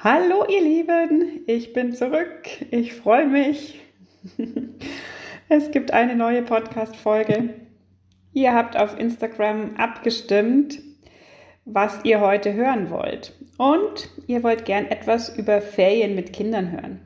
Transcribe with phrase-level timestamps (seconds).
[0.00, 2.46] Hallo ihr Lieben, ich bin zurück.
[2.70, 3.80] Ich freue mich.
[5.48, 7.54] Es gibt eine neue Podcast-Folge.
[8.32, 10.78] Ihr habt auf Instagram abgestimmt,
[11.64, 13.32] was ihr heute hören wollt.
[13.56, 17.00] Und ihr wollt gern etwas über Ferien mit Kindern hören.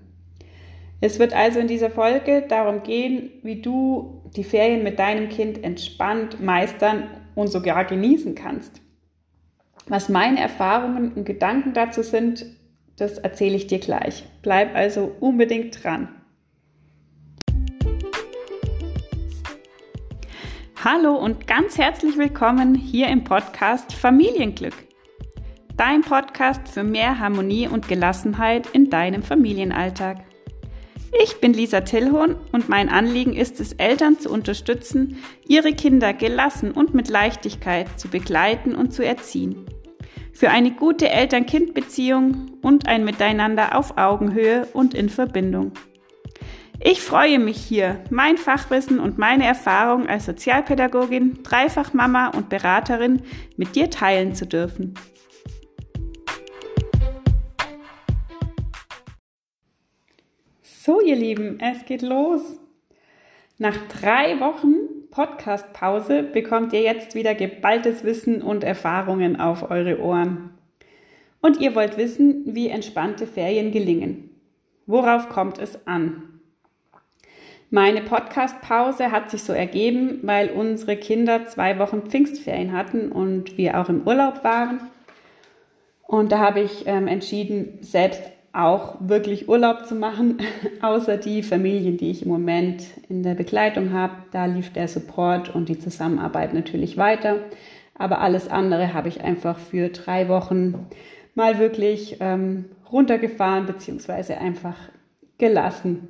[1.01, 5.65] Es wird also in dieser Folge darum gehen, wie du die Ferien mit deinem Kind
[5.65, 8.83] entspannt meistern und sogar genießen kannst.
[9.87, 12.45] Was meine Erfahrungen und Gedanken dazu sind,
[12.97, 14.25] das erzähle ich dir gleich.
[14.43, 16.09] Bleib also unbedingt dran.
[20.85, 24.75] Hallo und ganz herzlich willkommen hier im Podcast Familienglück.
[25.77, 30.19] Dein Podcast für mehr Harmonie und Gelassenheit in deinem Familienalltag.
[31.23, 36.73] Ich bin Lisa Tillhorn und mein Anliegen ist es, Eltern zu unterstützen, ihre Kinder gelassen
[36.73, 39.67] und mit Leichtigkeit zu begleiten und zu erziehen
[40.33, 45.73] für eine gute Eltern-Kind-Beziehung und ein Miteinander auf Augenhöhe und in Verbindung.
[46.85, 53.23] Ich freue mich hier, mein Fachwissen und meine Erfahrung als Sozialpädagogin, Dreifachmama und Beraterin
[53.57, 54.95] mit dir teilen zu dürfen.
[60.63, 62.59] So, ihr Lieben, es geht los.
[63.59, 70.51] Nach drei Wochen Podcast-Pause bekommt ihr jetzt wieder geballtes Wissen und Erfahrungen auf eure Ohren.
[71.43, 74.31] Und ihr wollt wissen, wie entspannte Ferien gelingen.
[74.87, 76.41] Worauf kommt es an?
[77.69, 83.81] Meine Podcast-Pause hat sich so ergeben, weil unsere Kinder zwei Wochen Pfingstferien hatten und wir
[83.81, 84.81] auch im Urlaub waren.
[86.03, 88.23] Und da habe ich ähm, entschieden, selbst
[88.53, 90.39] auch wirklich Urlaub zu machen,
[90.83, 94.15] außer die Familien, die ich im Moment in der Begleitung habe.
[94.31, 97.37] Da lief der Support und die Zusammenarbeit natürlich weiter.
[97.95, 100.87] Aber alles andere habe ich einfach für drei Wochen
[101.35, 104.77] mal wirklich ähm, runtergefahren beziehungsweise einfach
[105.39, 106.09] gelassen.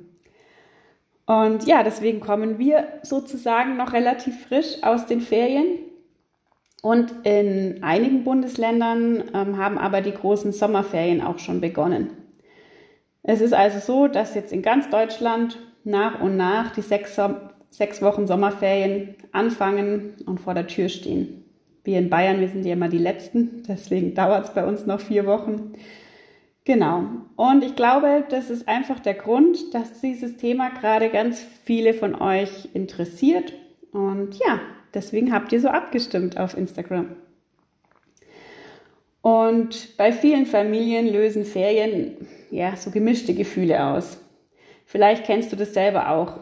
[1.25, 5.79] Und ja, deswegen kommen wir sozusagen noch relativ frisch aus den Ferien.
[6.81, 12.09] Und in einigen Bundesländern ähm, haben aber die großen Sommerferien auch schon begonnen.
[13.23, 17.19] Es ist also so, dass jetzt in ganz Deutschland nach und nach die sechs,
[17.69, 21.45] sechs Wochen Sommerferien anfangen und vor der Tür stehen.
[21.85, 24.99] Wir in Bayern, wir sind ja immer die Letzten, deswegen dauert es bei uns noch
[24.99, 25.73] vier Wochen.
[26.65, 27.03] Genau.
[27.35, 32.15] Und ich glaube, das ist einfach der Grund, dass dieses Thema gerade ganz viele von
[32.15, 33.53] euch interessiert.
[33.91, 34.61] Und ja,
[34.93, 37.17] deswegen habt ihr so abgestimmt auf Instagram.
[39.23, 44.17] Und bei vielen Familien lösen Ferien ja so gemischte Gefühle aus.
[44.85, 46.41] Vielleicht kennst du das selber auch.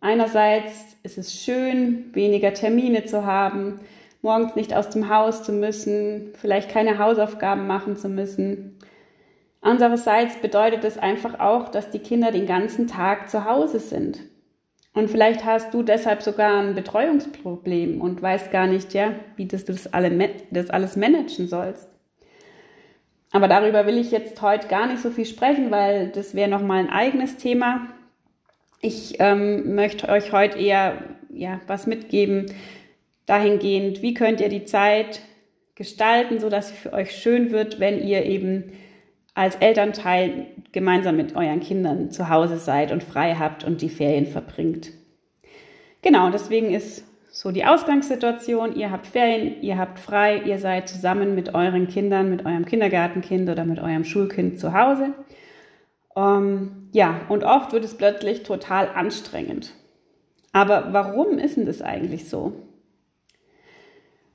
[0.00, 3.80] Einerseits ist es schön, weniger Termine zu haben,
[4.22, 8.78] morgens nicht aus dem Haus zu müssen, vielleicht keine Hausaufgaben machen zu müssen.
[9.60, 14.20] Andererseits bedeutet es einfach auch, dass die Kinder den ganzen Tag zu Hause sind.
[14.94, 19.66] Und vielleicht hast du deshalb sogar ein Betreuungsproblem und weißt gar nicht, ja, wie das,
[19.66, 21.93] das, alle, das alles managen sollst.
[23.34, 26.78] Aber darüber will ich jetzt heute gar nicht so viel sprechen, weil das wäre nochmal
[26.78, 27.88] ein eigenes Thema.
[28.80, 32.46] Ich ähm, möchte euch heute eher ja, was mitgeben,
[33.26, 35.20] dahingehend, wie könnt ihr die Zeit
[35.74, 38.70] gestalten, sodass sie für euch schön wird, wenn ihr eben
[39.34, 44.26] als Elternteil gemeinsam mit euren Kindern zu Hause seid und frei habt und die Ferien
[44.26, 44.92] verbringt.
[46.02, 51.34] Genau, deswegen ist so die Ausgangssituation, ihr habt Ferien, ihr habt frei, ihr seid zusammen
[51.34, 55.14] mit euren Kindern, mit eurem Kindergartenkind oder mit eurem Schulkind zu Hause.
[56.14, 59.74] Ähm, ja, und oft wird es plötzlich total anstrengend.
[60.52, 62.52] Aber warum ist denn das eigentlich so?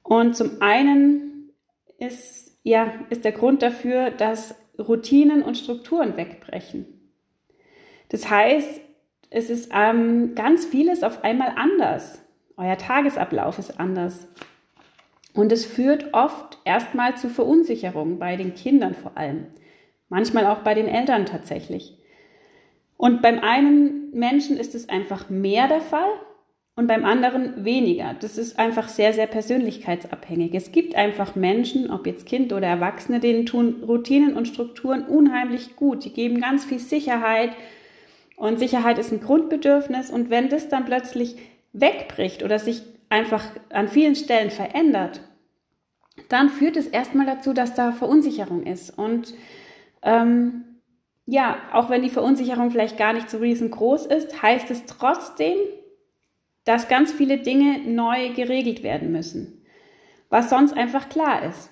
[0.03, 1.53] Und zum einen
[1.99, 6.85] ist, ja, ist der Grund dafür, dass Routinen und Strukturen wegbrechen.
[8.09, 8.81] Das heißt,
[9.29, 12.19] es ist ähm, ganz vieles auf einmal anders.
[12.59, 14.27] Euer Tagesablauf ist anders.
[15.33, 19.47] Und es führt oft erstmal zu Verunsicherung bei den Kindern vor allem.
[20.09, 21.97] Manchmal auch bei den Eltern tatsächlich.
[22.97, 26.09] Und beim einen Menschen ist es einfach mehr der Fall
[26.75, 28.13] und beim anderen weniger.
[28.19, 30.53] Das ist einfach sehr, sehr persönlichkeitsabhängig.
[30.53, 35.77] Es gibt einfach Menschen, ob jetzt Kind oder Erwachsene, denen tun Routinen und Strukturen unheimlich
[35.77, 36.03] gut.
[36.03, 37.51] Die geben ganz viel Sicherheit
[38.35, 40.09] und Sicherheit ist ein Grundbedürfnis.
[40.09, 41.37] Und wenn das dann plötzlich
[41.73, 45.21] wegbricht oder sich einfach an vielen Stellen verändert,
[46.27, 48.91] dann führt es erstmal dazu, dass da Verunsicherung ist.
[48.97, 49.33] Und
[50.03, 50.65] ähm,
[51.25, 55.57] ja, auch wenn die Verunsicherung vielleicht gar nicht so riesengroß ist, heißt es trotzdem,
[56.65, 59.63] dass ganz viele Dinge neu geregelt werden müssen,
[60.29, 61.71] was sonst einfach klar ist.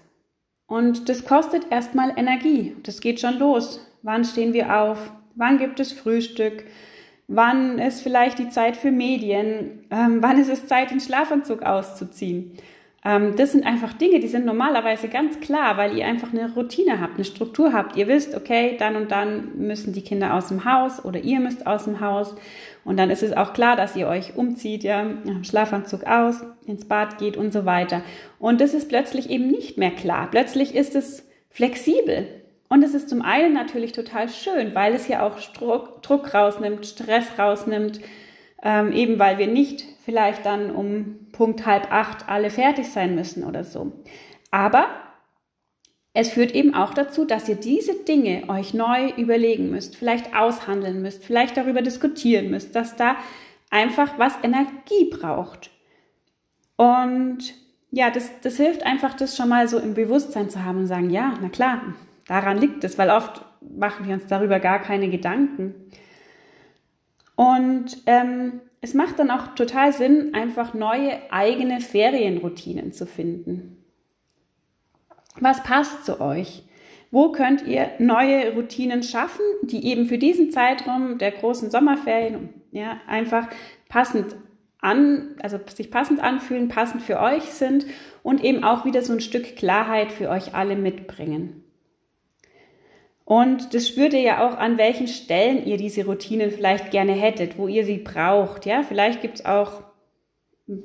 [0.66, 2.76] Und das kostet erstmal Energie.
[2.84, 3.80] Das geht schon los.
[4.02, 5.12] Wann stehen wir auf?
[5.36, 6.66] Wann gibt es Frühstück?
[7.28, 9.86] Wann ist vielleicht die Zeit für Medien?
[9.92, 12.54] Ähm, wann ist es Zeit, den Schlafanzug auszuziehen?
[13.04, 17.00] Ähm, das sind einfach Dinge, die sind normalerweise ganz klar, weil ihr einfach eine Routine
[17.02, 17.96] habt, eine Struktur habt.
[17.98, 21.68] Ihr wisst, okay, dann und dann müssen die Kinder aus dem Haus oder ihr müsst
[21.68, 22.36] aus dem Haus.
[22.86, 25.06] Und dann ist es auch klar, dass ihr euch umzieht, ja,
[25.44, 28.02] Schlafanzug aus, ins Bad geht und so weiter.
[28.40, 30.30] Und das ist plötzlich eben nicht mehr klar.
[30.32, 32.26] Plötzlich ist es flexibel.
[32.70, 36.86] Und es ist zum einen natürlich total schön, weil es hier auch Druck, Druck rausnimmt,
[36.86, 38.02] Stress rausnimmt,
[38.62, 43.44] ähm, eben weil wir nicht vielleicht dann um Punkt halb acht alle fertig sein müssen
[43.44, 43.94] oder so.
[44.52, 44.88] Aber
[46.14, 51.02] es führt eben auch dazu, dass ihr diese Dinge euch neu überlegen müsst, vielleicht aushandeln
[51.02, 53.18] müsst, vielleicht darüber diskutieren müsst, dass da
[53.70, 55.70] einfach was Energie braucht.
[56.76, 57.54] Und
[57.92, 61.10] ja, das, das hilft einfach, das schon mal so im Bewusstsein zu haben und sagen,
[61.10, 61.82] ja, na klar,
[62.28, 65.74] daran liegt es, weil oft machen wir uns darüber gar keine Gedanken.
[67.36, 73.84] Und ähm, es macht dann auch total Sinn, einfach neue eigene Ferienroutinen zu finden.
[75.40, 76.64] Was passt zu euch?
[77.10, 83.00] Wo könnt ihr neue Routinen schaffen, die eben für diesen Zeitraum der großen Sommerferien ja,
[83.08, 83.48] einfach
[83.88, 84.36] passend
[84.82, 87.86] an, also sich passend anfühlen, passend für euch sind
[88.24, 91.64] und eben auch wieder so ein Stück Klarheit für euch alle mitbringen.
[93.28, 97.58] Und das spürt ihr ja auch, an welchen Stellen ihr diese Routinen vielleicht gerne hättet,
[97.58, 98.66] wo ihr sie braucht.
[98.66, 99.84] Ja, vielleicht gibt's auch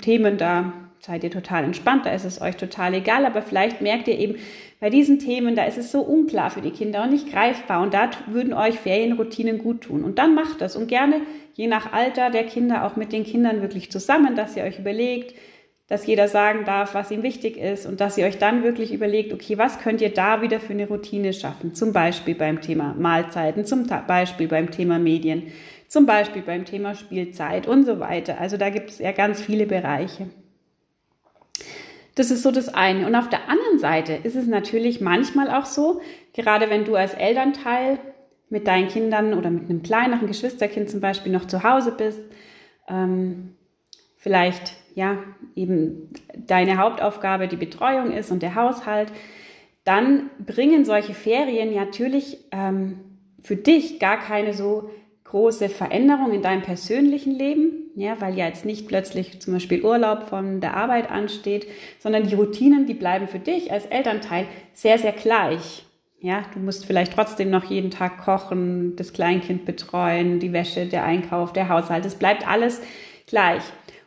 [0.00, 4.08] Themen, da seid ihr total entspannt, da ist es euch total egal, aber vielleicht merkt
[4.08, 4.38] ihr eben,
[4.80, 7.94] bei diesen Themen, da ist es so unklar für die Kinder und nicht greifbar und
[7.94, 10.02] da würden euch Ferienroutinen gut tun.
[10.02, 11.20] Und dann macht das und gerne
[11.54, 15.36] je nach Alter der Kinder auch mit den Kindern wirklich zusammen, dass ihr euch überlegt,
[15.88, 19.32] dass jeder sagen darf, was ihm wichtig ist und dass ihr euch dann wirklich überlegt,
[19.32, 21.74] okay, was könnt ihr da wieder für eine Routine schaffen?
[21.74, 25.52] Zum Beispiel beim Thema Mahlzeiten, zum Beispiel beim Thema Medien,
[25.88, 28.40] zum Beispiel beim Thema Spielzeit und so weiter.
[28.40, 30.30] Also da gibt es ja ganz viele Bereiche.
[32.14, 33.06] Das ist so das eine.
[33.06, 36.00] Und auf der anderen Seite ist es natürlich manchmal auch so,
[36.32, 37.98] gerade wenn du als Elternteil
[38.48, 42.20] mit deinen Kindern oder mit einem kleineren Geschwisterkind zum Beispiel noch zu Hause bist,
[42.88, 43.56] ähm,
[44.16, 45.18] vielleicht ja
[45.54, 49.12] eben deine Hauptaufgabe die Betreuung ist und der Haushalt,
[49.84, 53.00] dann bringen solche Ferien natürlich ähm,
[53.42, 54.90] für dich gar keine so
[55.24, 60.24] große Veränderung in deinem persönlichen Leben, ja, weil ja jetzt nicht plötzlich zum Beispiel Urlaub
[60.28, 61.66] von der Arbeit ansteht,
[61.98, 65.86] sondern die Routinen, die bleiben für dich als Elternteil sehr, sehr gleich.
[66.20, 71.02] Ja, du musst vielleicht trotzdem noch jeden Tag kochen, das Kleinkind betreuen, die Wäsche, der
[71.04, 72.04] Einkauf, der Haushalt.
[72.04, 72.80] Es bleibt alles
[73.26, 73.62] gleich.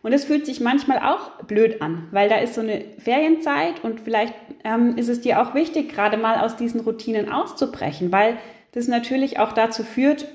[0.05, 4.01] Und es fühlt sich manchmal auch blöd an, weil da ist so eine Ferienzeit und
[4.01, 8.37] vielleicht ähm, ist es dir auch wichtig, gerade mal aus diesen Routinen auszubrechen, weil
[8.73, 10.27] das natürlich auch dazu führt,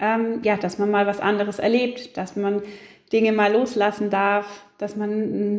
[0.00, 2.62] ähm, ja, dass man mal was anderes erlebt, dass man
[3.14, 5.10] Dinge mal loslassen darf, dass man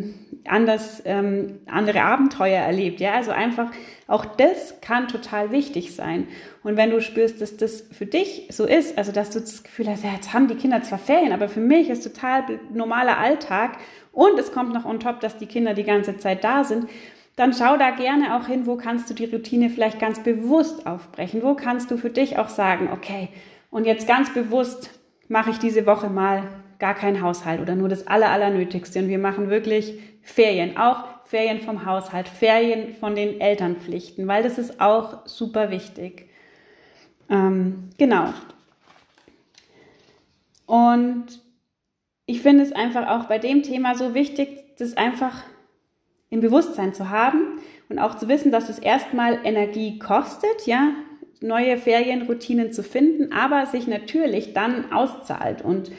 [0.01, 0.13] mm,
[0.45, 2.99] anders ähm, andere Abenteuer erlebt.
[2.99, 3.71] Ja, also einfach
[4.07, 6.27] auch das kann total wichtig sein.
[6.63, 9.87] Und wenn du spürst, dass das für dich so ist, also dass du das Gefühl
[9.87, 12.43] hast, ja, jetzt haben die Kinder zwar Ferien, aber für mich ist total
[12.73, 13.77] normaler Alltag
[14.11, 16.89] und es kommt noch on top, dass die Kinder die ganze Zeit da sind,
[17.37, 21.41] dann schau da gerne auch hin, wo kannst du die Routine vielleicht ganz bewusst aufbrechen?
[21.41, 23.29] Wo kannst du für dich auch sagen, okay,
[23.71, 24.91] und jetzt ganz bewusst
[25.27, 26.43] mache ich diese Woche mal
[26.79, 28.99] gar keinen Haushalt oder nur das Aller, Allernötigste.
[28.99, 34.57] Und wir machen wirklich Ferien, auch Ferien vom Haushalt, Ferien von den Elternpflichten, weil das
[34.57, 36.29] ist auch super wichtig.
[37.29, 38.33] Ähm, genau.
[40.65, 41.25] Und
[42.25, 45.43] ich finde es einfach auch bei dem Thema so wichtig, das einfach
[46.29, 50.93] im Bewusstsein zu haben und auch zu wissen, dass es erstmal Energie kostet, ja,
[51.41, 55.91] neue Ferienroutinen zu finden, aber sich natürlich dann auszahlt und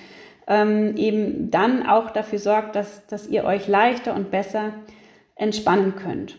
[0.46, 4.72] ähm, eben dann auch dafür sorgt, dass, dass ihr euch leichter und besser
[5.34, 6.38] entspannen könnt.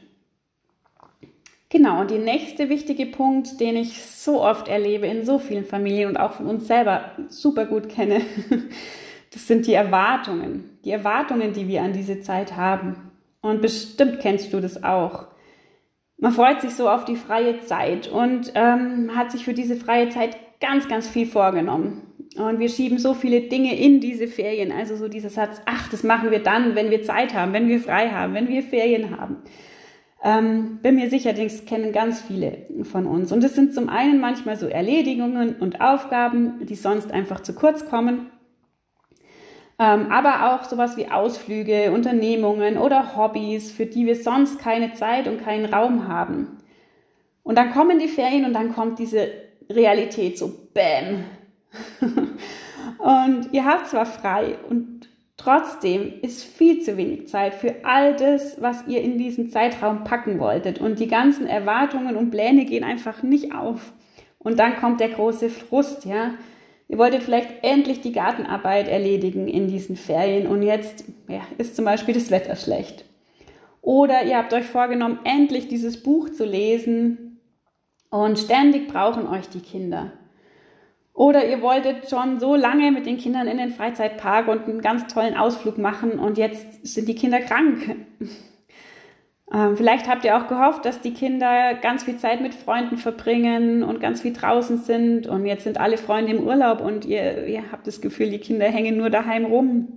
[1.69, 6.09] Genau, und der nächste wichtige Punkt, den ich so oft erlebe in so vielen Familien
[6.09, 8.21] und auch von uns selber super gut kenne,
[9.33, 10.77] das sind die Erwartungen.
[10.85, 13.11] Die Erwartungen, die wir an diese Zeit haben.
[13.41, 15.27] Und bestimmt kennst du das auch.
[16.17, 20.09] Man freut sich so auf die freie Zeit und ähm, hat sich für diese freie
[20.09, 22.06] Zeit ganz, ganz viel vorgenommen.
[22.37, 24.71] Und wir schieben so viele Dinge in diese Ferien.
[24.71, 27.79] Also so dieser Satz, ach, das machen wir dann, wenn wir Zeit haben, wenn wir
[27.79, 29.37] frei haben, wenn wir Ferien haben.
[30.23, 33.31] Ähm, bin mir sicher, das kennen ganz viele von uns.
[33.31, 37.85] Und es sind zum einen manchmal so Erledigungen und Aufgaben, die sonst einfach zu kurz
[37.87, 38.31] kommen.
[39.79, 45.27] Ähm, aber auch sowas wie Ausflüge, Unternehmungen oder Hobbys, für die wir sonst keine Zeit
[45.27, 46.57] und keinen Raum haben.
[47.43, 49.29] Und dann kommen die Ferien und dann kommt diese
[49.69, 51.23] Realität so Bäm.
[52.97, 58.61] und ihr habt zwar frei und trotzdem ist viel zu wenig Zeit für all das,
[58.61, 60.79] was ihr in diesen Zeitraum packen wolltet.
[60.79, 63.93] Und die ganzen Erwartungen und Pläne gehen einfach nicht auf.
[64.39, 66.33] Und dann kommt der große Frust, ja.
[66.89, 71.83] Ihr wolltet vielleicht endlich die Gartenarbeit erledigen in diesen Ferien und jetzt ja, ist zum
[71.83, 73.03] Beispiel das Wetter schlecht.
[73.81, 77.41] Oder ihr habt euch vorgenommen, endlich dieses Buch zu lesen
[78.09, 80.13] und ständig brauchen euch die Kinder.
[81.17, 85.11] Oder ihr wolltet schon so lange mit den Kindern in den Freizeitpark und einen ganz
[85.11, 87.95] tollen Ausflug machen und jetzt sind die Kinder krank.
[89.49, 93.81] Ähm, vielleicht habt ihr auch gehofft, dass die Kinder ganz viel Zeit mit Freunden verbringen
[93.81, 97.71] und ganz viel draußen sind und jetzt sind alle Freunde im Urlaub und ihr, ihr
[97.71, 99.87] habt das Gefühl, die Kinder hängen nur daheim rum.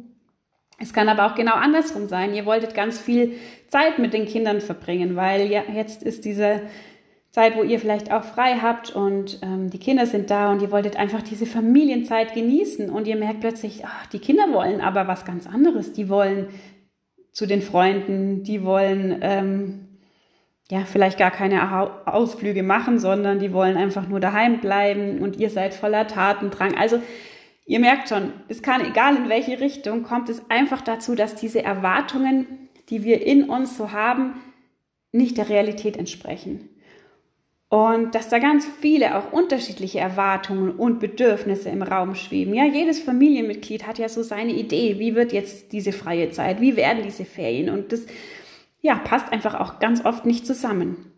[0.79, 2.33] Es kann aber auch genau andersrum sein.
[2.33, 3.33] Ihr wolltet ganz viel
[3.67, 6.63] Zeit mit den Kindern verbringen, weil ja, jetzt ist diese
[7.31, 10.73] Zeit, wo ihr vielleicht auch frei habt und ähm, die Kinder sind da und ihr
[10.73, 15.25] wolltet einfach diese Familienzeit genießen und ihr merkt plötzlich, ach, die Kinder wollen aber was
[15.25, 15.93] ganz anderes.
[15.93, 16.49] Die wollen
[17.33, 19.89] zu den Freunden, die wollen ähm,
[20.73, 25.51] ja vielleicht gar keine Ausflüge machen, sondern die wollen einfach nur daheim bleiben und ihr
[25.51, 26.77] seid voller Tatendrang.
[26.77, 27.01] Also
[27.65, 31.63] ihr merkt schon, es kann egal in welche Richtung, kommt es einfach dazu, dass diese
[31.63, 34.35] Erwartungen, die wir in uns so haben,
[35.13, 36.71] nicht der Realität entsprechen.
[37.71, 42.53] Und dass da ganz viele auch unterschiedliche Erwartungen und Bedürfnisse im Raum schweben.
[42.53, 44.99] Ja, jedes Familienmitglied hat ja so seine Idee.
[44.99, 46.61] Wie wird jetzt diese freie Zeit?
[46.61, 47.71] Wie werden diese Ferien?
[47.71, 48.07] Und das,
[48.81, 51.13] ja, passt einfach auch ganz oft nicht zusammen.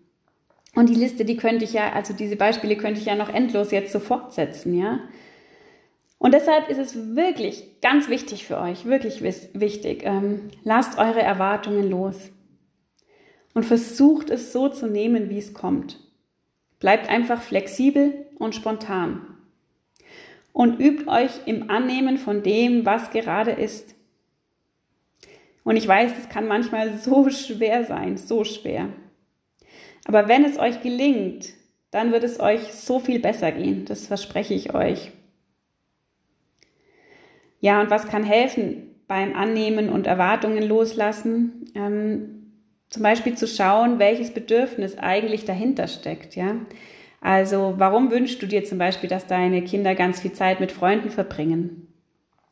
[0.74, 3.70] Und die Liste, die könnte ich ja, also diese Beispiele könnte ich ja noch endlos
[3.70, 5.00] jetzt so fortsetzen, ja.
[6.18, 10.02] Und deshalb ist es wirklich ganz wichtig für euch, wirklich wichtig.
[10.04, 12.30] Ähm, lasst eure Erwartungen los
[13.54, 15.98] und versucht es so zu nehmen, wie es kommt.
[16.82, 19.24] Bleibt einfach flexibel und spontan.
[20.52, 23.94] Und übt euch im Annehmen von dem, was gerade ist.
[25.62, 28.88] Und ich weiß, es kann manchmal so schwer sein, so schwer.
[30.06, 31.50] Aber wenn es euch gelingt,
[31.92, 33.84] dann wird es euch so viel besser gehen.
[33.84, 35.12] Das verspreche ich euch.
[37.60, 41.70] Ja, und was kann helfen beim Annehmen und Erwartungen loslassen?
[41.76, 42.41] Ähm,
[42.92, 46.56] zum Beispiel zu schauen, welches Bedürfnis eigentlich dahinter steckt, ja.
[47.22, 51.08] Also, warum wünschst du dir zum Beispiel, dass deine Kinder ganz viel Zeit mit Freunden
[51.08, 51.88] verbringen?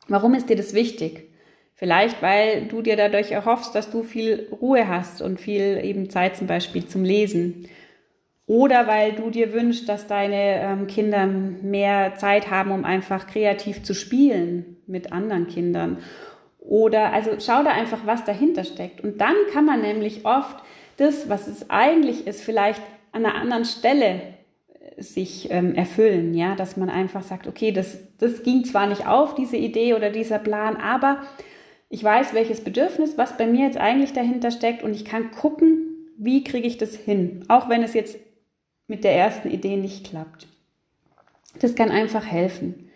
[0.08, 1.28] Warum ist dir das wichtig?
[1.74, 6.36] Vielleicht, weil du dir dadurch erhoffst, dass du viel Ruhe hast und viel eben Zeit
[6.36, 7.68] zum Beispiel zum Lesen.
[8.46, 13.82] Oder weil du dir wünschst, dass deine ähm, Kinder mehr Zeit haben, um einfach kreativ
[13.82, 15.98] zu spielen mit anderen Kindern.
[16.60, 19.00] Oder also schau da einfach, was dahinter steckt.
[19.00, 20.62] Und dann kann man nämlich oft
[20.96, 24.20] das, was es eigentlich ist, vielleicht an einer anderen Stelle
[24.96, 29.06] äh, sich ähm, erfüllen, ja, dass man einfach sagt, okay, das, das ging zwar nicht
[29.06, 31.22] auf, diese Idee oder dieser Plan, aber
[31.88, 35.90] ich weiß, welches Bedürfnis, was bei mir jetzt eigentlich dahinter steckt und ich kann gucken,
[36.18, 38.18] wie kriege ich das hin, auch wenn es jetzt
[38.86, 40.46] mit der ersten Idee nicht klappt.
[41.60, 42.90] Das kann einfach helfen.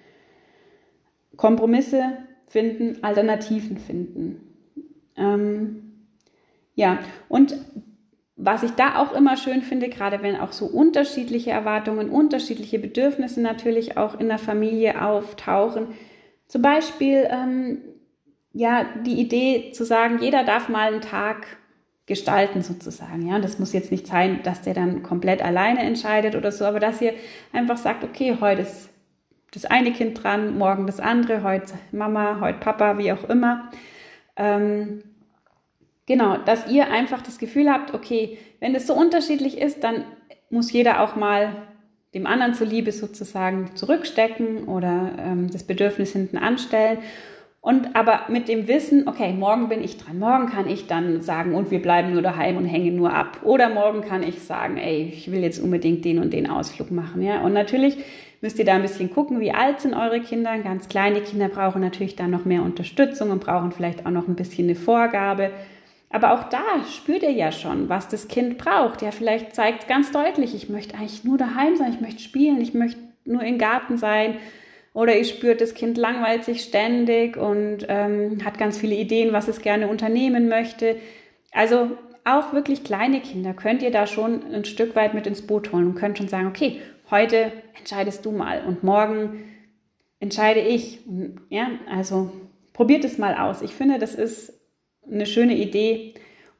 [1.36, 2.18] Kompromisse
[2.54, 4.40] finden, Alternativen finden.
[5.16, 6.06] Ähm,
[6.76, 7.56] ja, und
[8.36, 13.40] was ich da auch immer schön finde, gerade wenn auch so unterschiedliche Erwartungen, unterschiedliche Bedürfnisse
[13.40, 15.88] natürlich auch in der Familie auftauchen.
[16.46, 17.78] Zum Beispiel, ähm,
[18.52, 21.56] ja, die Idee zu sagen, jeder darf mal einen Tag
[22.06, 23.26] gestalten sozusagen.
[23.26, 26.78] Ja, das muss jetzt nicht sein, dass der dann komplett alleine entscheidet oder so, aber
[26.78, 27.14] dass ihr
[27.52, 28.93] einfach sagt, okay, heute ist
[29.54, 33.70] das eine Kind dran, morgen das andere, heute Mama, heute Papa, wie auch immer.
[34.36, 35.04] Ähm,
[36.06, 40.04] genau, dass ihr einfach das Gefühl habt, okay, wenn es so unterschiedlich ist, dann
[40.50, 41.54] muss jeder auch mal
[42.14, 46.98] dem anderen zuliebe sozusagen zurückstecken oder ähm, das Bedürfnis hinten anstellen.
[47.60, 51.54] Und aber mit dem Wissen, okay, morgen bin ich dran, morgen kann ich dann sagen,
[51.54, 53.40] und wir bleiben nur daheim und hängen nur ab.
[53.42, 57.22] Oder morgen kann ich sagen, ey, ich will jetzt unbedingt den und den Ausflug machen.
[57.22, 57.40] Ja?
[57.40, 57.96] Und natürlich
[58.44, 60.58] müsst ihr da ein bisschen gucken, wie alt sind eure Kinder.
[60.58, 64.34] Ganz kleine Kinder brauchen natürlich dann noch mehr Unterstützung und brauchen vielleicht auch noch ein
[64.34, 65.50] bisschen eine Vorgabe.
[66.10, 66.62] Aber auch da
[66.94, 69.00] spürt ihr ja schon, was das Kind braucht.
[69.00, 72.60] Ja, vielleicht zeigt es ganz deutlich, ich möchte eigentlich nur daheim sein, ich möchte spielen,
[72.60, 74.36] ich möchte nur im Garten sein.
[74.92, 79.48] Oder ihr spürt, das Kind langweilt sich ständig und ähm, hat ganz viele Ideen, was
[79.48, 80.96] es gerne unternehmen möchte.
[81.50, 81.92] Also
[82.24, 85.86] auch wirklich kleine Kinder könnt ihr da schon ein Stück weit mit ins Boot holen
[85.86, 86.82] und könnt schon sagen, okay,
[87.14, 89.44] heute entscheidest du mal und morgen
[90.20, 91.00] entscheide ich.
[91.48, 92.30] Ja, also
[92.72, 93.62] probiert es mal aus.
[93.62, 94.52] Ich finde, das ist
[95.08, 96.14] eine schöne Idee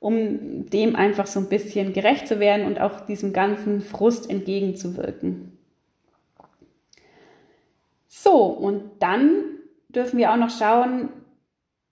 [0.05, 5.57] um dem einfach so ein bisschen gerecht zu werden und auch diesem ganzen Frust entgegenzuwirken.
[8.07, 9.45] So, und dann
[9.89, 11.09] dürfen wir auch noch schauen,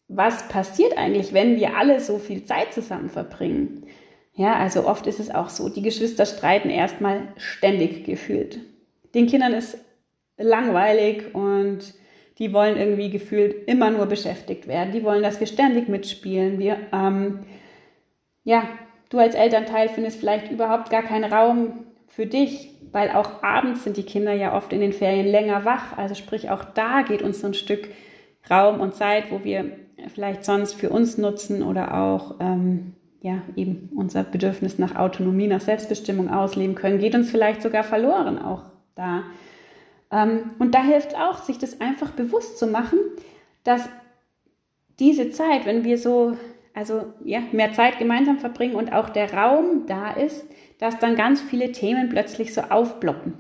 [0.09, 3.87] was passiert eigentlich, wenn wir alle so viel Zeit zusammen verbringen.
[4.35, 8.61] Ja, also oft ist es auch so, die Geschwister streiten erstmal ständig gefühlt.
[9.15, 9.79] Den Kindern ist
[10.39, 11.95] langweilig und
[12.39, 14.93] die wollen irgendwie gefühlt immer nur beschäftigt werden.
[14.93, 16.59] Die wollen, dass wir ständig mitspielen.
[16.59, 17.41] Wir, ähm,
[18.43, 18.67] ja,
[19.11, 23.99] du als Elternteil findest vielleicht überhaupt gar keinen Raum für dich, weil auch abends sind
[23.99, 25.97] die Kinder ja oft in den Ferien länger wach.
[25.99, 27.91] Also sprich, auch da geht uns so ein Stück
[28.51, 29.77] Raum und Zeit, wo wir
[30.09, 35.61] vielleicht sonst für uns nutzen oder auch ähm, ja eben unser Bedürfnis nach Autonomie, nach
[35.61, 38.65] Selbstbestimmung ausleben können, geht uns vielleicht sogar verloren auch
[38.95, 39.23] da.
[40.11, 42.99] Ähm, und da hilft auch, sich das einfach bewusst zu machen,
[43.65, 43.89] dass
[44.99, 46.37] diese Zeit, wenn wir so
[46.75, 50.45] also ja, mehr Zeit gemeinsam verbringen und auch der Raum da ist,
[50.79, 53.35] dass dann ganz viele Themen plötzlich so aufploppen,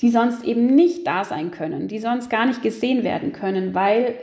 [0.00, 4.14] die sonst eben nicht da sein können, die sonst gar nicht gesehen werden können, weil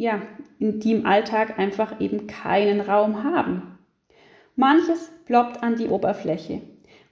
[0.00, 0.22] ja,
[0.58, 3.78] die im Alltag einfach eben keinen Raum haben.
[4.56, 6.62] Manches ploppt an die Oberfläche.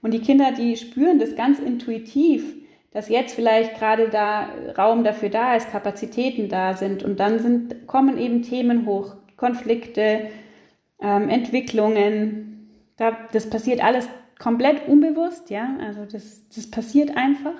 [0.00, 2.56] Und die Kinder, die spüren das ganz intuitiv,
[2.90, 7.86] dass jetzt vielleicht gerade da Raum dafür da ist, Kapazitäten da sind und dann sind,
[7.86, 10.30] kommen eben Themen hoch, Konflikte,
[11.00, 12.70] ähm, Entwicklungen.
[12.96, 17.54] Da, das passiert alles komplett unbewusst, ja, also das, das passiert einfach.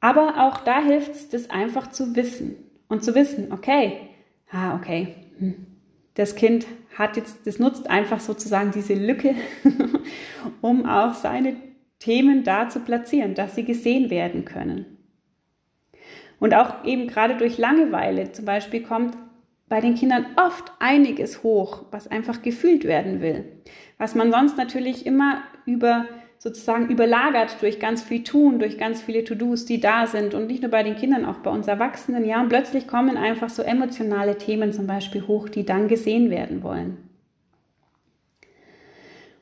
[0.00, 2.56] Aber auch da hilft es, das einfach zu wissen
[2.94, 4.08] und zu wissen, okay,
[4.52, 5.66] ah, okay, hm,
[6.14, 6.64] das Kind
[6.96, 9.34] hat jetzt, das nutzt einfach sozusagen diese Lücke,
[10.60, 11.56] um auch seine
[11.98, 14.98] Themen da zu platzieren, dass sie gesehen werden können.
[16.38, 19.16] Und auch eben gerade durch Langeweile zum Beispiel kommt
[19.68, 23.44] bei den Kindern oft einiges hoch, was einfach gefühlt werden will.
[23.98, 26.06] Was man sonst natürlich immer über
[26.38, 30.62] sozusagen überlagert durch ganz viel Tun, durch ganz viele To-Dos, die da sind und nicht
[30.62, 32.24] nur bei den Kindern, auch bei uns Erwachsenen.
[32.24, 36.62] Ja, und plötzlich kommen einfach so emotionale Themen zum Beispiel hoch, die dann gesehen werden
[36.62, 36.98] wollen.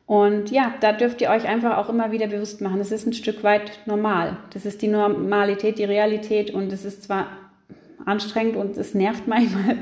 [0.07, 3.14] Und ja, da dürft ihr euch einfach auch immer wieder bewusst machen, das ist ein
[3.14, 4.37] Stück weit normal.
[4.52, 7.28] Das ist die Normalität, die Realität und es ist zwar
[8.05, 9.78] anstrengend und es nervt manchmal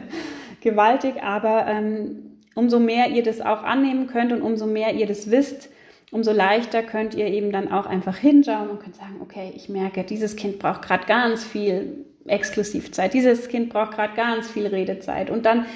[0.60, 5.30] gewaltig, aber ähm, umso mehr ihr das auch annehmen könnt und umso mehr ihr das
[5.30, 5.68] wisst,
[6.10, 10.04] umso leichter könnt ihr eben dann auch einfach hinschauen und könnt sagen, okay, ich merke,
[10.04, 15.46] dieses Kind braucht gerade ganz viel Exklusivzeit, dieses Kind braucht gerade ganz viel Redezeit und
[15.46, 15.66] dann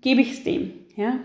[0.00, 1.18] gebe ich es dem, ja.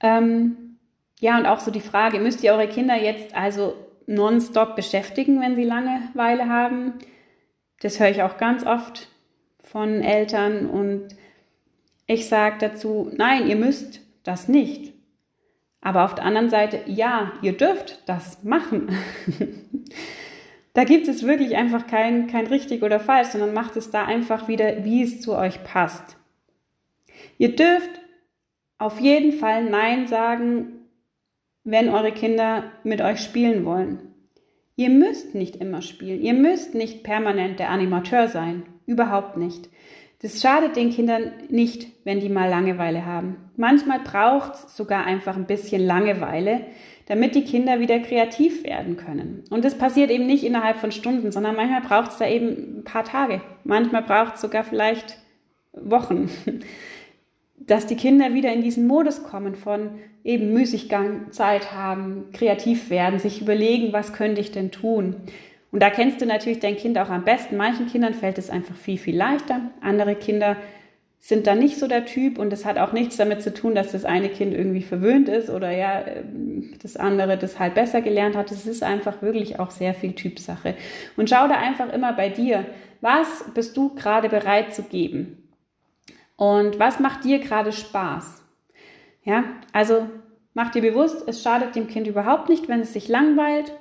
[0.00, 0.78] Ähm,
[1.20, 3.74] ja, und auch so die Frage, müsst ihr eure Kinder jetzt also
[4.06, 6.94] nonstop beschäftigen, wenn sie Langeweile haben?
[7.80, 9.08] Das höre ich auch ganz oft
[9.60, 11.08] von Eltern und
[12.06, 14.95] ich sage dazu, nein, ihr müsst das nicht.
[15.86, 18.88] Aber auf der anderen Seite, ja, ihr dürft das machen.
[20.74, 24.48] da gibt es wirklich einfach kein, kein richtig oder falsch, sondern macht es da einfach
[24.48, 26.16] wieder, wie es zu euch passt.
[27.38, 28.00] Ihr dürft
[28.78, 30.72] auf jeden Fall Nein sagen,
[31.62, 34.12] wenn eure Kinder mit euch spielen wollen.
[34.74, 36.20] Ihr müsst nicht immer spielen.
[36.20, 38.64] Ihr müsst nicht permanent der Animateur sein.
[38.86, 39.68] Überhaupt nicht.
[40.22, 43.36] Das schadet den Kindern nicht, wenn die mal Langeweile haben.
[43.56, 46.62] Manchmal braucht es sogar einfach ein bisschen Langeweile,
[47.06, 49.44] damit die Kinder wieder kreativ werden können.
[49.50, 52.84] Und das passiert eben nicht innerhalb von Stunden, sondern manchmal braucht es da eben ein
[52.84, 53.42] paar Tage.
[53.64, 55.18] Manchmal braucht es sogar vielleicht
[55.72, 56.30] Wochen,
[57.58, 63.18] dass die Kinder wieder in diesen Modus kommen von eben Müßiggang, Zeit haben, kreativ werden,
[63.18, 65.16] sich überlegen, was könnte ich denn tun.
[65.76, 67.58] Und da kennst du natürlich dein Kind auch am besten.
[67.58, 69.60] Manchen Kindern fällt es einfach viel, viel leichter.
[69.82, 70.56] Andere Kinder
[71.18, 73.92] sind da nicht so der Typ und das hat auch nichts damit zu tun, dass
[73.92, 78.36] das eine Kind irgendwie verwöhnt ist oder ja, ähm, das andere das halt besser gelernt
[78.36, 78.50] hat.
[78.52, 80.76] Es ist einfach wirklich auch sehr viel Typsache.
[81.18, 82.64] Und schau da einfach immer bei dir,
[83.02, 85.46] was bist du gerade bereit zu geben?
[86.36, 88.42] Und was macht dir gerade Spaß?
[89.24, 90.08] Ja, also
[90.54, 93.74] mach dir bewusst, es schadet dem Kind überhaupt nicht, wenn es sich langweilt.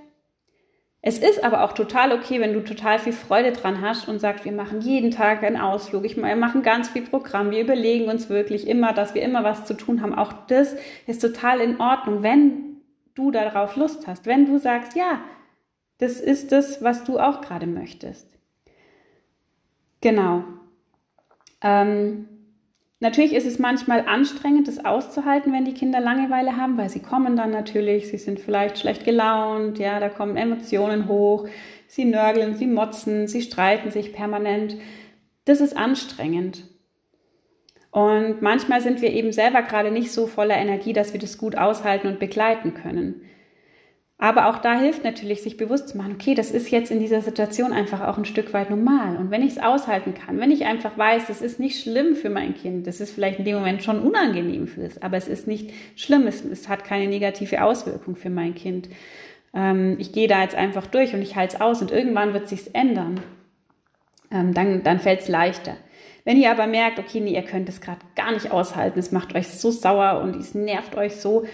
[1.08, 4.44] Es ist aber auch total okay, wenn du total viel Freude dran hast und sagst,
[4.44, 8.28] wir machen jeden Tag einen Ausflug, ich, wir machen ganz viel Programm, wir überlegen uns
[8.28, 10.15] wirklich immer, dass wir immer was zu tun haben.
[10.15, 12.82] Auch das ist total in Ordnung, wenn
[13.13, 15.20] du darauf Lust hast, wenn du sagst, ja,
[16.00, 18.28] das ist das, was du auch gerade möchtest.
[20.02, 20.44] Genau.
[21.62, 22.28] Ähm,
[23.06, 27.36] Natürlich ist es manchmal anstrengend, das auszuhalten, wenn die Kinder Langeweile haben, weil sie kommen
[27.36, 31.48] dann natürlich, sie sind vielleicht schlecht gelaunt, ja, da kommen Emotionen hoch,
[31.86, 34.78] sie nörgeln, sie motzen, sie streiten sich permanent.
[35.46, 36.63] Das ist anstrengend.
[37.91, 41.56] Und manchmal sind wir eben selber gerade nicht so voller Energie, dass wir das gut
[41.56, 43.22] aushalten und begleiten können.
[44.17, 47.21] Aber auch da hilft natürlich, sich bewusst zu machen, okay, das ist jetzt in dieser
[47.21, 49.17] Situation einfach auch ein Stück weit normal.
[49.17, 52.30] Und wenn ich es aushalten kann, wenn ich einfach weiß, das ist nicht schlimm für
[52.30, 55.47] mein Kind, das ist vielleicht in dem Moment schon unangenehm für es, aber es ist
[55.47, 58.88] nicht schlimm, es, es hat keine negative Auswirkung für mein Kind.
[59.54, 62.47] Ähm, ich gehe da jetzt einfach durch und ich halte es aus und irgendwann wird
[62.47, 63.19] sich's ändern.
[64.32, 65.75] Ähm, dann dann fällt es leichter.
[66.23, 69.36] Wenn ihr aber merkt, okay, nee, ihr könnt es gerade gar nicht aushalten, es macht
[69.36, 71.45] euch so sauer und es nervt euch so,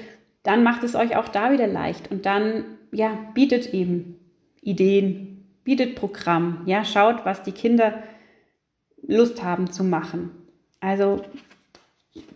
[0.43, 4.19] dann macht es euch auch da wieder leicht und dann, ja, bietet eben
[4.62, 8.04] Ideen, bietet Programm, ja, schaut, was die Kinder
[9.04, 10.32] Lust haben zu machen.
[10.80, 11.21] Also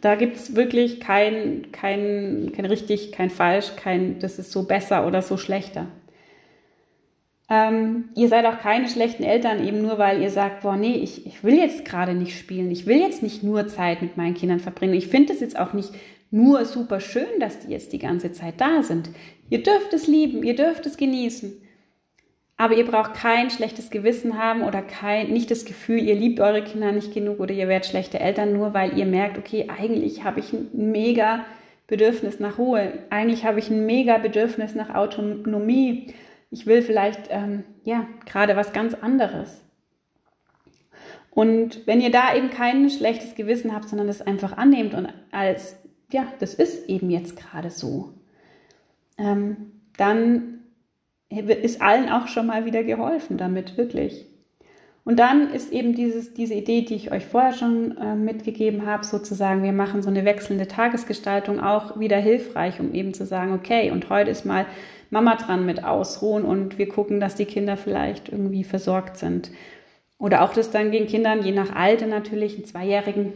[0.02, 5.06] da gibt es wirklich kein, kein, kein richtig, kein falsch, kein, das ist so besser
[5.08, 5.88] oder so schlechter.
[7.48, 11.28] Ähm, ihr seid auch keine schlechten Eltern, eben nur weil ihr sagt, boah, nee, ich,
[11.28, 14.60] ich will jetzt gerade nicht spielen, ich will jetzt nicht nur Zeit mit meinen Kindern
[14.60, 14.96] verbringen.
[14.96, 15.92] Ich finde es jetzt auch nicht
[16.32, 19.10] nur super schön, dass die jetzt die ganze Zeit da sind.
[19.50, 21.62] Ihr dürft es lieben, ihr dürft es genießen.
[22.58, 26.64] Aber ihr braucht kein schlechtes Gewissen haben oder kein, nicht das Gefühl, ihr liebt eure
[26.64, 30.40] Kinder nicht genug oder ihr werdet schlechte Eltern, nur weil ihr merkt, okay, eigentlich habe
[30.40, 31.46] ich ein mega
[31.88, 32.94] Bedürfnis nach Ruhe.
[33.10, 36.14] Eigentlich habe ich ein mega Bedürfnis nach Autonomie.
[36.50, 39.62] Ich will vielleicht, ähm, ja, gerade was ganz anderes.
[41.30, 45.78] Und wenn ihr da eben kein schlechtes Gewissen habt, sondern das einfach annehmt und als
[46.12, 48.14] ja, das ist eben jetzt gerade so,
[49.18, 50.60] ähm, dann
[51.30, 54.26] ist allen auch schon mal wieder geholfen damit, wirklich.
[55.04, 59.06] Und dann ist eben dieses, diese Idee, die ich euch vorher schon äh, mitgegeben habe,
[59.06, 63.92] sozusagen, wir machen so eine wechselnde Tagesgestaltung auch wieder hilfreich, um eben zu sagen, okay,
[63.92, 64.66] und heute ist mal
[65.12, 69.52] Mama dran mit Ausruhen und wir gucken, dass die Kinder vielleicht irgendwie versorgt sind.
[70.18, 73.34] Oder auch das dann gegen Kindern, je nach Alter natürlich, einen Zweijährigen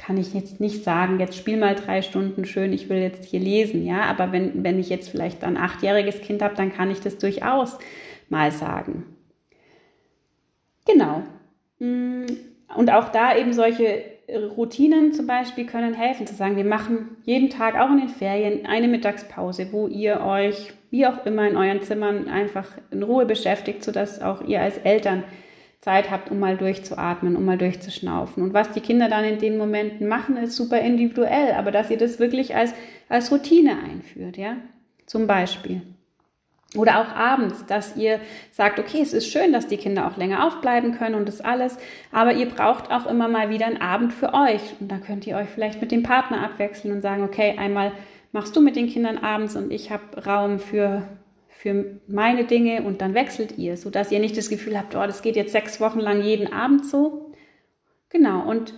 [0.00, 3.40] kann ich jetzt nicht sagen, jetzt spiel mal drei Stunden schön, ich will jetzt hier
[3.40, 4.02] lesen, ja.
[4.02, 7.78] Aber wenn, wenn ich jetzt vielleicht ein achtjähriges Kind habe, dann kann ich das durchaus
[8.28, 9.04] mal sagen.
[10.86, 11.22] Genau.
[11.78, 12.26] Mm,
[12.76, 14.04] und auch da eben solche
[14.56, 18.64] Routinen zum Beispiel können helfen, zu sagen, wir machen jeden Tag, auch in den Ferien,
[18.66, 23.84] eine Mittagspause, wo ihr euch, wie auch immer, in euren Zimmern einfach in Ruhe beschäftigt,
[23.84, 25.24] sodass auch ihr als Eltern
[25.80, 28.42] Zeit habt, um mal durchzuatmen, um mal durchzuschnaufen.
[28.42, 31.96] Und was die Kinder dann in den Momenten machen, ist super individuell, aber dass ihr
[31.96, 32.74] das wirklich als,
[33.08, 34.56] als Routine einführt, ja,
[35.06, 35.82] zum Beispiel.
[36.76, 38.20] Oder auch abends, dass ihr
[38.52, 41.78] sagt, okay, es ist schön, dass die Kinder auch länger aufbleiben können und das alles,
[42.12, 44.60] aber ihr braucht auch immer mal wieder einen Abend für euch.
[44.78, 47.90] Und da könnt ihr euch vielleicht mit dem Partner abwechseln und sagen, okay, einmal
[48.30, 51.02] machst du mit den Kindern abends und ich habe Raum für
[51.60, 55.20] für meine Dinge und dann wechselt ihr, sodass ihr nicht das Gefühl habt, oh, das
[55.20, 57.32] geht jetzt sechs Wochen lang jeden Abend so.
[58.08, 58.72] Genau, und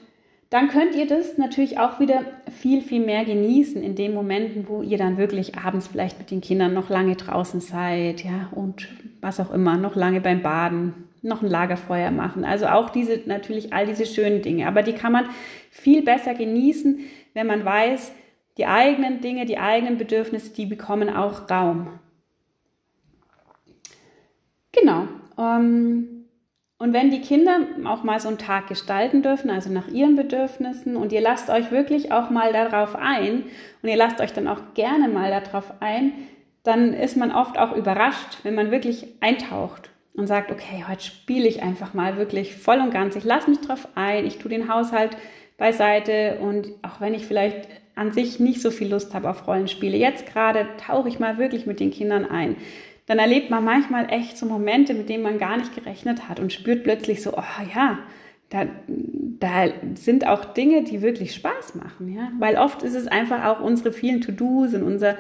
[0.50, 4.82] dann könnt ihr das natürlich auch wieder viel, viel mehr genießen in den Momenten, wo
[4.82, 8.88] ihr dann wirklich abends vielleicht mit den Kindern noch lange draußen seid, ja, und
[9.20, 12.44] was auch immer, noch lange beim Baden, noch ein Lagerfeuer machen.
[12.44, 14.66] Also auch diese, natürlich all diese schönen Dinge.
[14.66, 15.26] Aber die kann man
[15.70, 16.98] viel besser genießen,
[17.32, 18.10] wenn man weiß,
[18.58, 22.00] die eigenen Dinge, die eigenen Bedürfnisse, die bekommen auch Raum.
[24.82, 25.06] Genau.
[25.38, 26.26] Ähm,
[26.78, 30.96] und wenn die Kinder auch mal so einen Tag gestalten dürfen, also nach ihren Bedürfnissen,
[30.96, 33.44] und ihr lasst euch wirklich auch mal darauf ein,
[33.82, 36.12] und ihr lasst euch dann auch gerne mal darauf ein,
[36.64, 41.46] dann ist man oft auch überrascht, wenn man wirklich eintaucht und sagt, okay, heute spiele
[41.48, 43.14] ich einfach mal wirklich voll und ganz.
[43.14, 45.16] Ich lasse mich drauf ein, ich tue den Haushalt
[45.58, 49.96] beiseite und auch wenn ich vielleicht an sich nicht so viel Lust habe auf Rollenspiele,
[49.96, 52.56] jetzt gerade tauche ich mal wirklich mit den Kindern ein
[53.06, 56.52] dann erlebt man manchmal echt so Momente, mit denen man gar nicht gerechnet hat und
[56.52, 57.98] spürt plötzlich so, oh ja,
[58.48, 63.44] da, da sind auch Dinge, die wirklich Spaß machen, ja, weil oft ist es einfach
[63.44, 65.16] auch unsere vielen To-Dos und unser,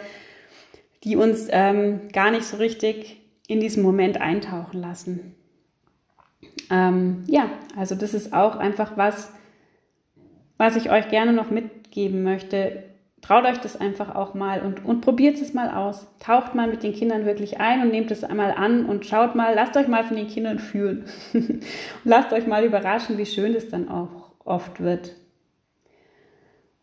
[1.02, 5.34] die uns ähm, gar nicht so richtig in diesen Moment eintauchen lassen.
[6.70, 9.32] Ähm, ja, also das ist auch einfach was,
[10.56, 12.84] was ich euch gerne noch mitgeben möchte.
[13.22, 16.08] Traut euch das einfach auch mal und, und probiert es mal aus.
[16.18, 19.54] Taucht mal mit den Kindern wirklich ein und nehmt es einmal an und schaut mal,
[19.54, 21.04] lasst euch mal von den Kindern fühlen.
[21.32, 21.64] und
[22.04, 25.14] lasst euch mal überraschen, wie schön es dann auch oft wird.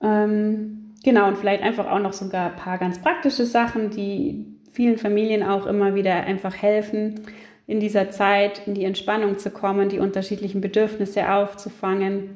[0.02, 4.97] Ähm, genau, und vielleicht einfach auch noch sogar ein paar ganz praktische Sachen, die vielen
[4.97, 7.19] Familien auch immer wieder einfach helfen,
[7.67, 12.30] in dieser Zeit in die Entspannung zu kommen, die unterschiedlichen Bedürfnisse aufzufangen,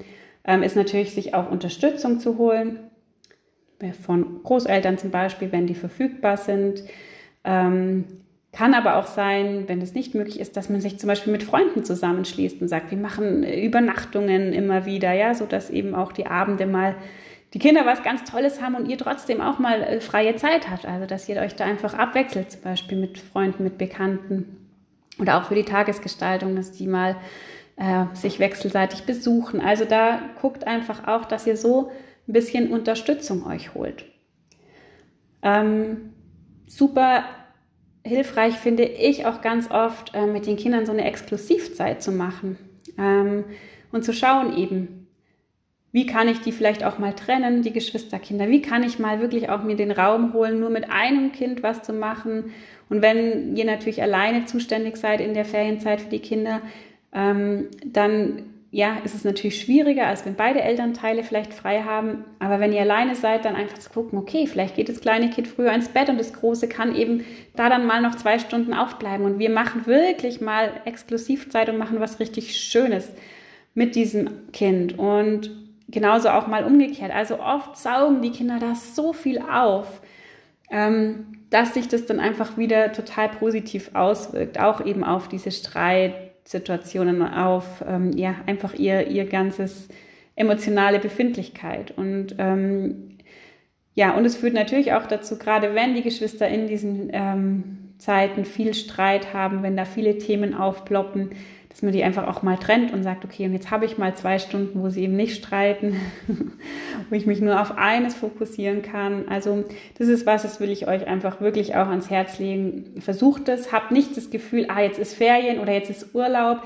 [0.44, 2.80] ähm, ist natürlich sich auch Unterstützung zu holen
[3.92, 6.84] von Großeltern zum Beispiel, wenn die verfügbar sind.
[7.44, 8.06] Ähm,
[8.54, 11.44] Kann aber auch sein, wenn es nicht möglich ist, dass man sich zum Beispiel mit
[11.44, 16.28] Freunden zusammenschließt und sagt, wir machen Übernachtungen immer wieder, ja, so dass eben auch die
[16.28, 16.96] Abende mal
[17.54, 20.86] die Kinder was ganz Tolles haben und ihr trotzdem auch mal äh, freie Zeit habt.
[20.86, 24.58] Also, dass ihr euch da einfach abwechselt, zum Beispiel mit Freunden, mit Bekannten
[25.20, 27.16] oder auch für die Tagesgestaltung, dass die mal
[27.76, 29.62] äh, sich wechselseitig besuchen.
[29.62, 31.92] Also da guckt einfach auch, dass ihr so
[32.28, 34.06] ein bisschen Unterstützung euch holt.
[35.42, 36.14] Ähm,
[36.68, 37.26] super
[38.06, 42.58] hilfreich finde ich auch ganz oft, äh, mit den Kindern so eine Exklusivzeit zu machen
[42.98, 43.46] ähm,
[43.92, 45.04] und zu schauen eben,
[45.92, 48.50] wie kann ich die vielleicht auch mal trennen, die Geschwisterkinder?
[48.50, 51.84] Wie kann ich mal wirklich auch mir den Raum holen, nur mit einem Kind was
[51.84, 52.52] zu machen?
[52.90, 56.62] Und wenn ihr natürlich alleine zuständig seid in der Ferienzeit für die Kinder,
[57.14, 62.26] ähm, dann ja, ist es natürlich schwieriger, als wenn beide Elternteile vielleicht frei haben.
[62.40, 65.48] Aber wenn ihr alleine seid, dann einfach zu gucken, okay, vielleicht geht das kleine Kind
[65.48, 67.24] früher ins Bett und das große kann eben
[67.56, 69.28] da dann mal noch zwei Stunden aufbleiben.
[69.28, 73.12] Und wir machen wirklich mal Exklusivzeit und machen was richtig Schönes
[73.76, 74.98] mit diesem Kind.
[74.98, 75.52] Und
[75.88, 77.14] genauso auch mal umgekehrt.
[77.14, 80.02] Also oft saugen die Kinder da so viel auf,
[80.72, 84.60] ähm, dass sich das dann einfach wieder total positiv auswirkt.
[84.60, 89.88] Auch eben auf diese Streit Situationen auf, ähm, ja, einfach ihr, ihr ganzes
[90.36, 91.92] emotionale Befindlichkeit.
[91.92, 93.18] Und ähm,
[93.96, 98.44] ja, und es führt natürlich auch dazu, gerade wenn die Geschwister in diesen ähm, Zeiten
[98.44, 101.30] viel Streit haben, wenn da viele Themen aufploppen,
[101.74, 104.14] dass man die einfach auch mal trennt und sagt, okay, und jetzt habe ich mal
[104.14, 106.00] zwei Stunden, wo sie eben nicht streiten,
[107.10, 109.28] wo ich mich nur auf eines fokussieren kann.
[109.28, 109.64] Also
[109.98, 113.02] das ist was, das will ich euch einfach wirklich auch ans Herz legen.
[113.02, 116.62] Versucht es, habt nicht das Gefühl, ah, jetzt ist Ferien oder jetzt ist Urlaub.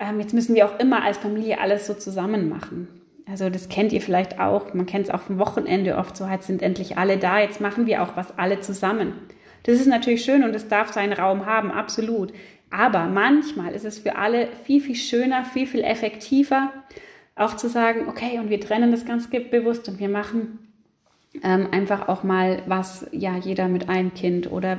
[0.00, 2.88] Ähm, jetzt müssen wir auch immer als Familie alles so zusammen machen.
[3.30, 4.74] Also das kennt ihr vielleicht auch.
[4.74, 7.86] Man kennt es auch vom Wochenende oft so, jetzt sind endlich alle da, jetzt machen
[7.86, 9.12] wir auch was alle zusammen.
[9.62, 12.32] Das ist natürlich schön und es darf seinen Raum haben, absolut.
[12.70, 16.72] Aber manchmal ist es für alle viel, viel schöner, viel, viel effektiver,
[17.34, 20.58] auch zu sagen, okay, und wir trennen das ganz bewusst und wir machen
[21.42, 24.78] ähm, einfach auch mal was, ja, jeder mit einem Kind oder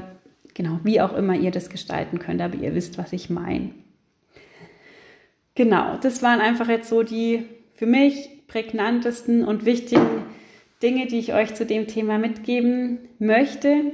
[0.53, 3.71] genau, wie auch immer ihr das gestalten könnt, aber ihr wisst, was ich meine.
[5.55, 10.23] Genau, das waren einfach jetzt so die für mich prägnantesten und wichtigen
[10.81, 13.91] Dinge, die ich euch zu dem Thema mitgeben möchte.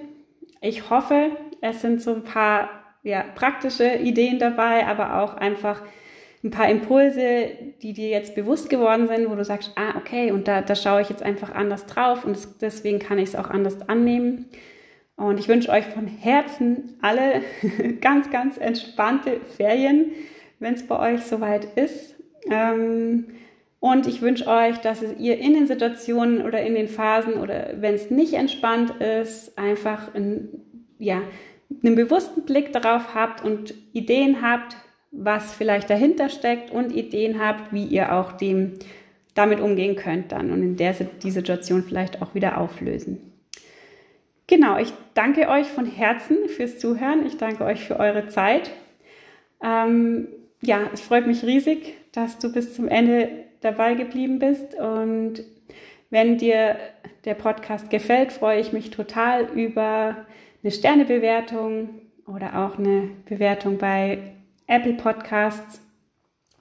[0.61, 1.31] Ich hoffe,
[1.61, 2.69] es sind so ein paar
[3.05, 5.81] ja, praktische Ideen dabei, aber auch einfach
[6.43, 7.49] ein paar Impulse,
[7.81, 11.01] die dir jetzt bewusst geworden sind, wo du sagst, ah, okay, und da, da schaue
[11.01, 14.45] ich jetzt einfach anders drauf und das, deswegen kann ich es auch anders annehmen.
[15.15, 17.41] Und ich wünsche euch von Herzen alle
[18.01, 20.11] ganz, ganz entspannte Ferien,
[20.59, 22.15] wenn es bei euch soweit ist.
[22.49, 23.27] Ähm,
[23.79, 27.93] und ich wünsche euch, dass ihr in den Situationen oder in den Phasen oder wenn
[27.93, 30.49] es nicht entspannt ist, einfach ein,
[30.97, 31.21] ja,
[31.83, 34.75] einen bewussten Blick darauf habt und Ideen habt,
[35.11, 38.73] was vielleicht dahinter steckt und Ideen habt, wie ihr auch dem
[39.33, 43.33] damit umgehen könnt dann und in der die Situation vielleicht auch wieder auflösen.
[44.47, 47.25] Genau, ich danke euch von Herzen fürs Zuhören.
[47.25, 48.71] Ich danke euch für eure Zeit.
[49.63, 50.27] Ähm,
[50.61, 53.29] ja, es freut mich riesig, dass du bis zum Ende
[53.61, 54.75] dabei geblieben bist.
[54.75, 55.43] Und
[56.11, 56.77] wenn dir
[57.25, 60.25] der Podcast gefällt, freue ich mich total über
[60.65, 61.89] eine Sternebewertung
[62.25, 64.33] oder auch eine Bewertung bei
[64.65, 65.79] Apple Podcasts.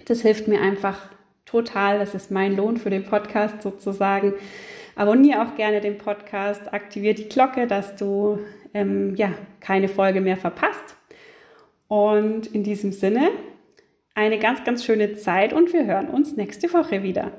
[0.05, 1.09] Das hilft mir einfach
[1.47, 2.01] total.
[2.01, 4.35] Das ist mein Lohn für den Podcast sozusagen.
[4.95, 8.41] Abonniere auch gerne den Podcast, aktiviere die Glocke, dass du
[8.75, 10.97] ähm, ja keine Folge mehr verpasst.
[11.89, 13.31] Und in diesem Sinne
[14.15, 17.33] eine ganz, ganz schöne Zeit und wir hören uns nächste Woche wieder.